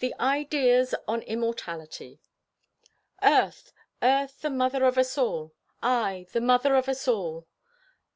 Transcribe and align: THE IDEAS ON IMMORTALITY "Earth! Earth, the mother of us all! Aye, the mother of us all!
THE 0.00 0.12
IDEAS 0.18 0.92
ON 1.06 1.22
IMMORTALITY 1.22 2.18
"Earth! 3.22 3.72
Earth, 4.02 4.40
the 4.40 4.50
mother 4.50 4.82
of 4.84 4.98
us 4.98 5.16
all! 5.16 5.54
Aye, 5.80 6.26
the 6.32 6.40
mother 6.40 6.74
of 6.74 6.88
us 6.88 7.06
all! 7.06 7.46